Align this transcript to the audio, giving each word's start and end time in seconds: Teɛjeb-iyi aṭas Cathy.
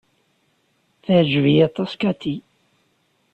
Teɛjeb-iyi 1.03 1.63
aṭas 1.67 1.91
Cathy. 2.01 2.35